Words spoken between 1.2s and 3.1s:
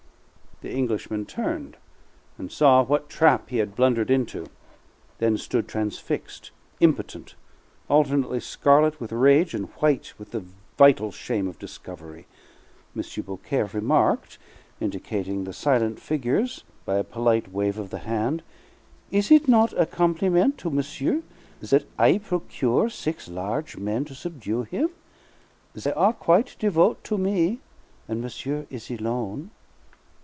turned, and saw what